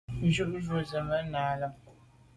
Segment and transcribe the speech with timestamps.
[0.33, 1.67] Jù jujù ze màa na là.